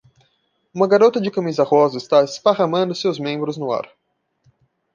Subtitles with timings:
[0.73, 3.87] Uma garota de camisa rosa está esparramando seus membros no ar.